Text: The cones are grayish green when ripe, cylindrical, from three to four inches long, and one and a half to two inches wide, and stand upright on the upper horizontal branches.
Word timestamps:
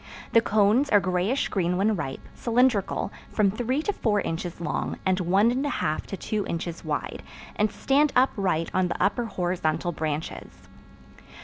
The 0.31 0.41
cones 0.41 0.89
are 0.89 0.99
grayish 0.99 1.49
green 1.49 1.77
when 1.77 1.95
ripe, 1.95 2.27
cylindrical, 2.33 3.11
from 3.29 3.51
three 3.51 3.83
to 3.83 3.93
four 3.93 4.19
inches 4.19 4.59
long, 4.59 4.97
and 5.05 5.19
one 5.19 5.51
and 5.51 5.63
a 5.63 5.69
half 5.69 6.07
to 6.07 6.17
two 6.17 6.43
inches 6.47 6.83
wide, 6.83 7.21
and 7.55 7.71
stand 7.71 8.11
upright 8.15 8.71
on 8.73 8.87
the 8.87 8.99
upper 8.99 9.25
horizontal 9.25 9.91
branches. 9.91 10.67